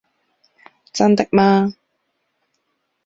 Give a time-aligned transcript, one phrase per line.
[0.93, 1.75] 真的嗎